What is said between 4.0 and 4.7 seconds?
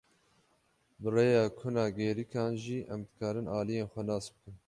nas bikin.